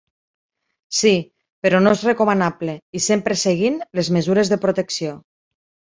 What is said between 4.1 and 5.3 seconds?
mesures de protecció.